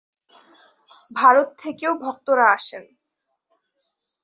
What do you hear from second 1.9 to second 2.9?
ভক্তরা আসেন।